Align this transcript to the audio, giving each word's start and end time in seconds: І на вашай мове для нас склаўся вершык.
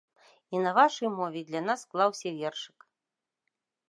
І 0.55 0.59
на 0.67 0.71
вашай 0.77 1.09
мове 1.17 1.43
для 1.49 1.61
нас 1.67 1.83
склаўся 1.87 2.29
вершык. 2.39 2.87